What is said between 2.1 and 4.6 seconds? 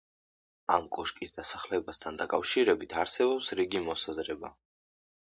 დაკავშირებით არსებობს რიგი მოსაზრება.